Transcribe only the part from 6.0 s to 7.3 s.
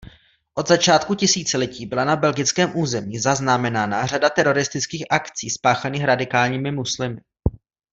radikálními muslimy.